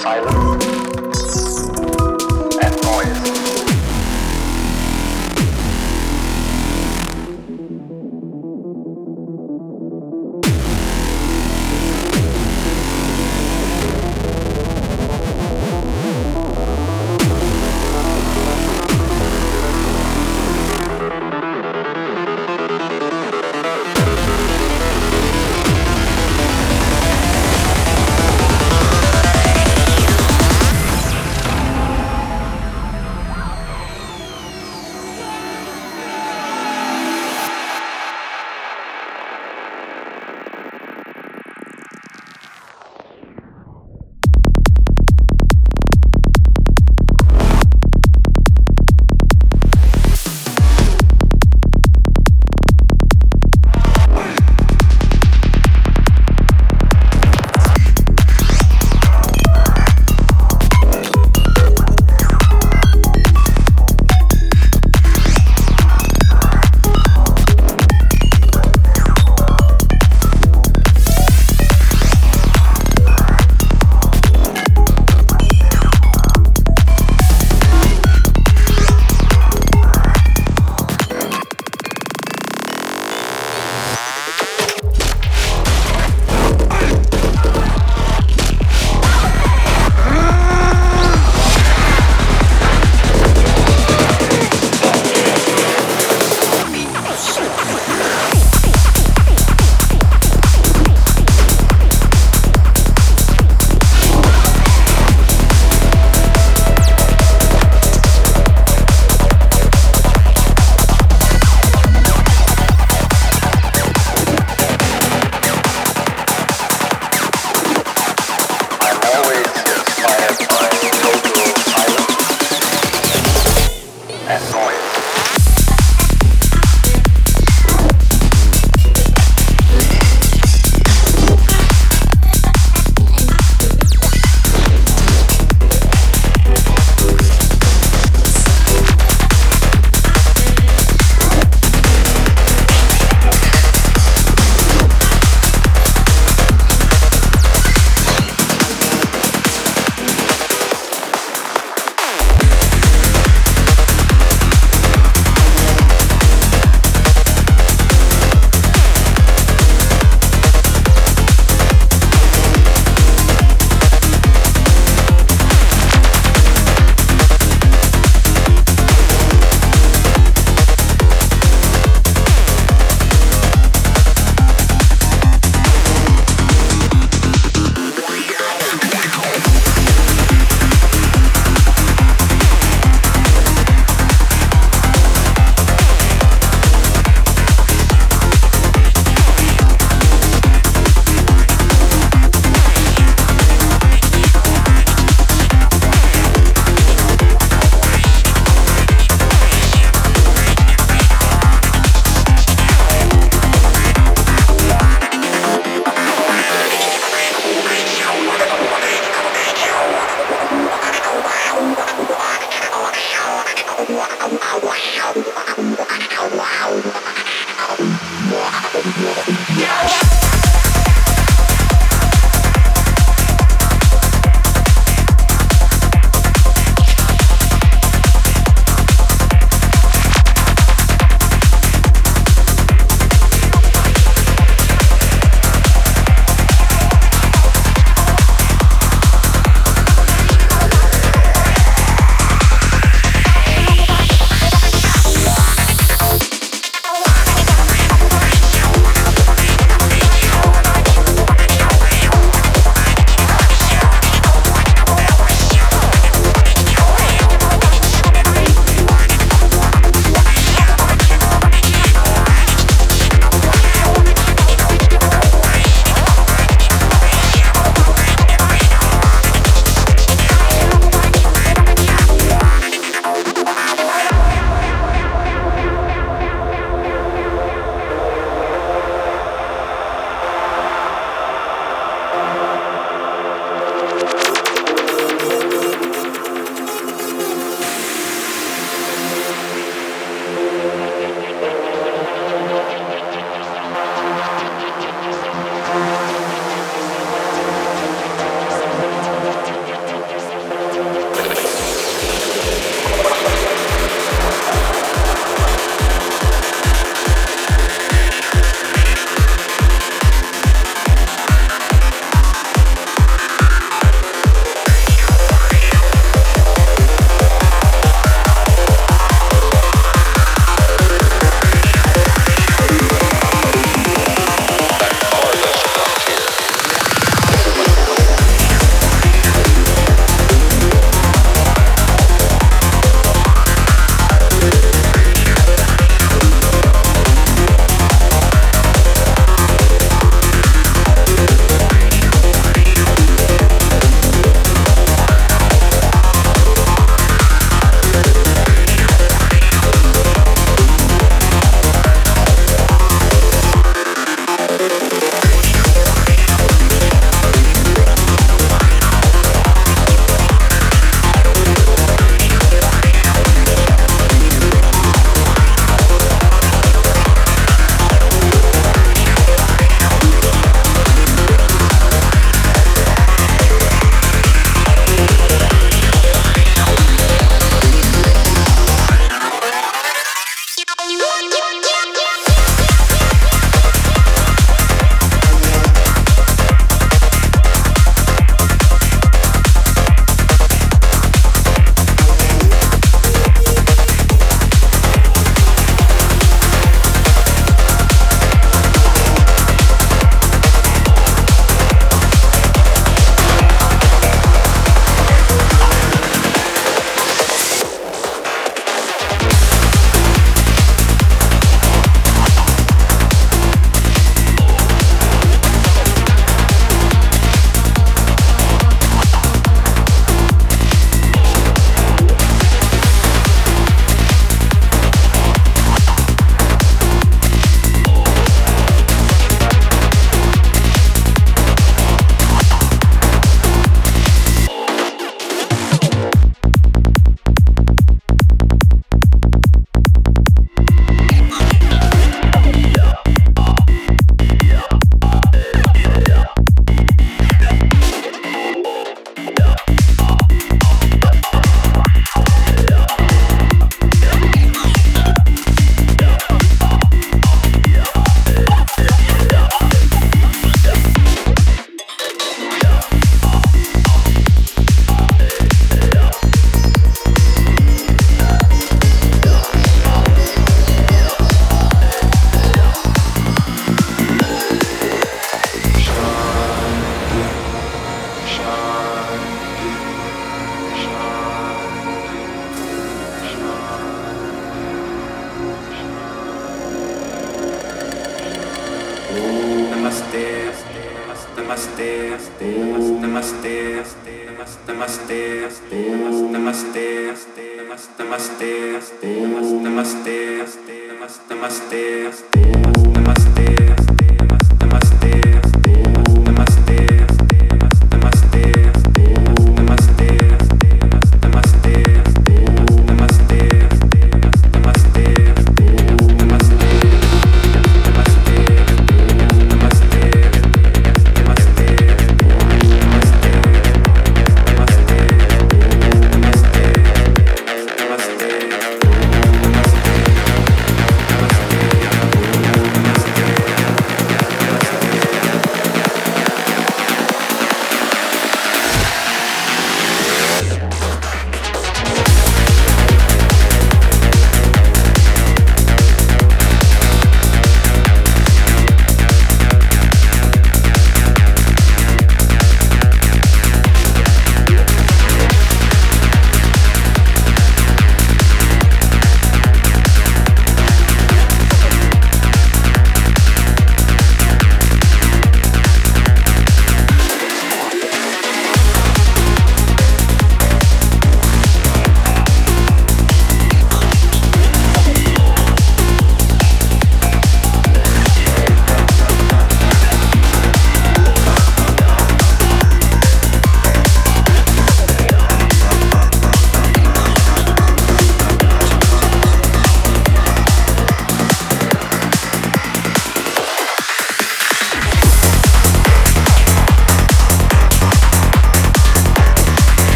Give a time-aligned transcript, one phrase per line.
[0.00, 0.39] silence.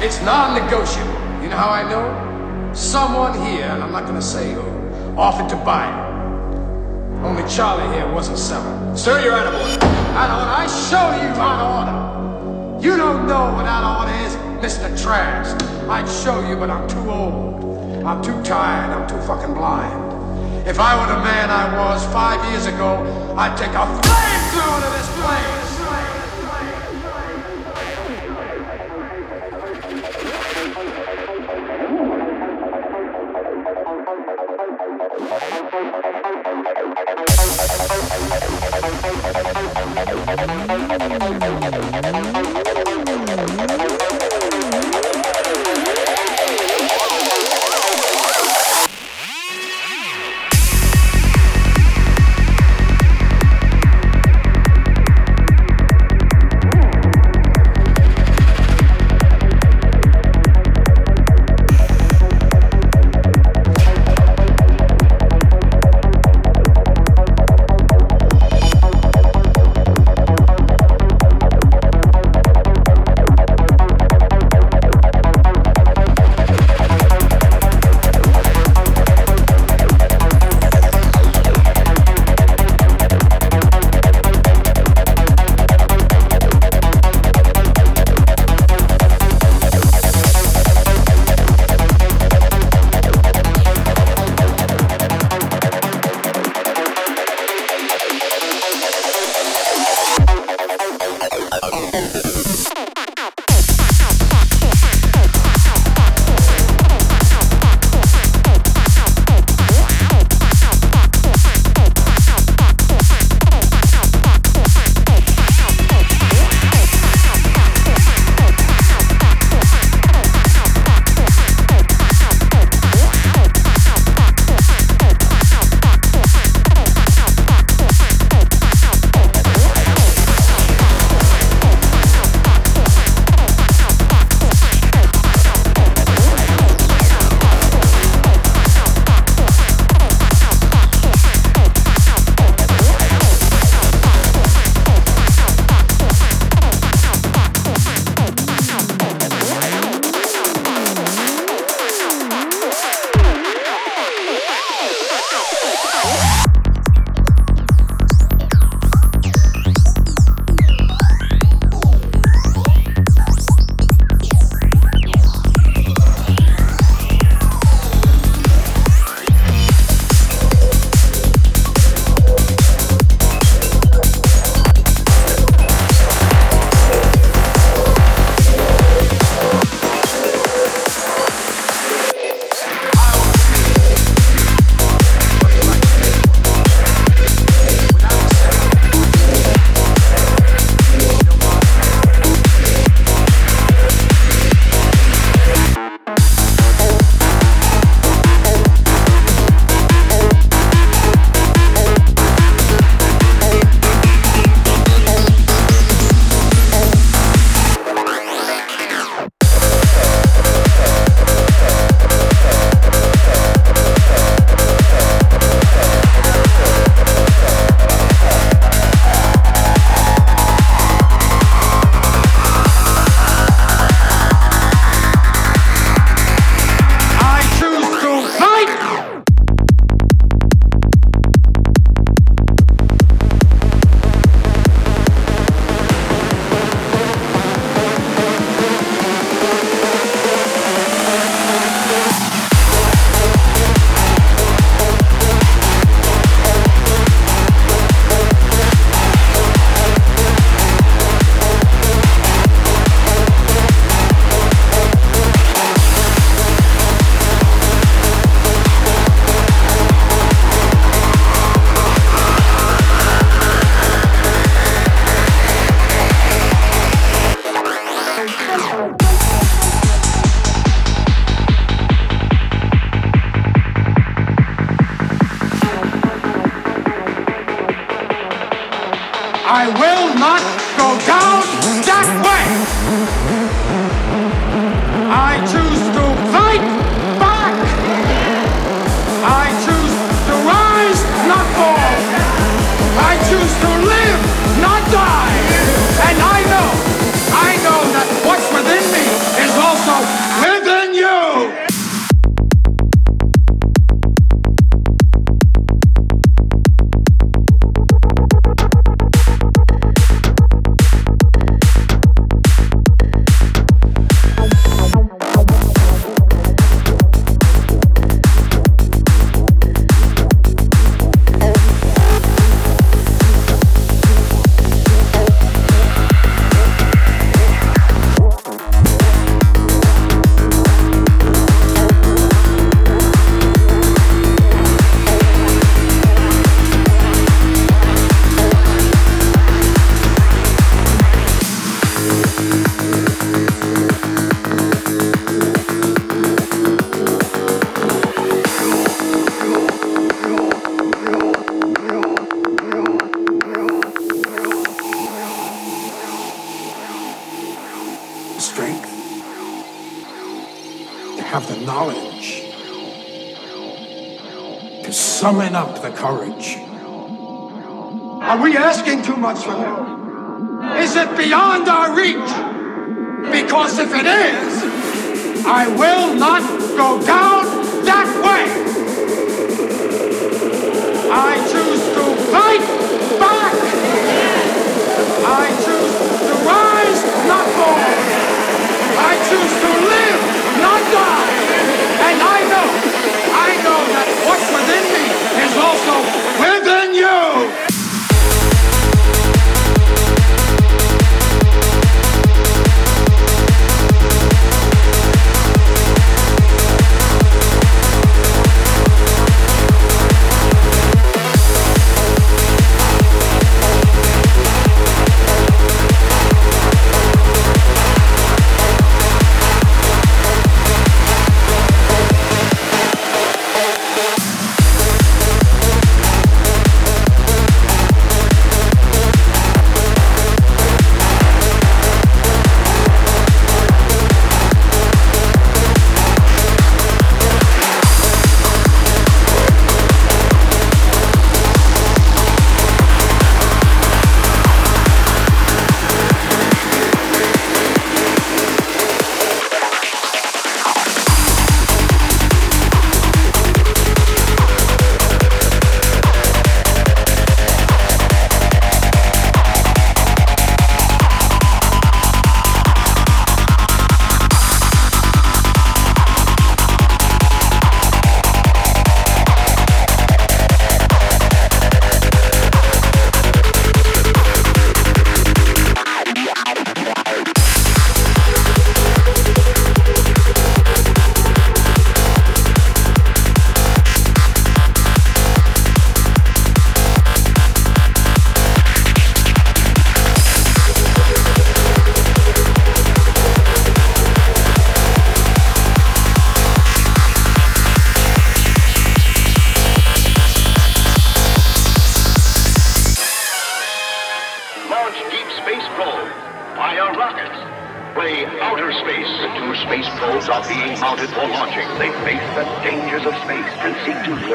[0.00, 1.12] It's non-negotiable.
[1.42, 2.72] You know how I know?
[2.72, 4.62] Someone here, and I'm not gonna say who,
[5.18, 7.24] offered to buy it.
[7.26, 8.96] Only Charlie here wasn't selling.
[8.96, 9.84] Sir, you're out of order.
[10.16, 10.62] Out of order?
[10.62, 12.86] I show you out of order.
[12.86, 14.88] You don't know what out of order is, Mr.
[15.02, 15.56] Trask.
[15.90, 18.02] I'd show you, but I'm too old.
[18.06, 18.90] I'm too tired.
[18.96, 19.98] I'm too fucking blind.
[20.66, 23.02] If I were the man I was five years ago,
[23.36, 25.57] I'd take a flamethrower to this place.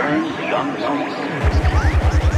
[0.03, 2.32] burns young bones.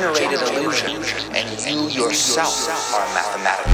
[0.00, 0.96] generated illusion,
[1.34, 3.69] and you yourself are a mathematical.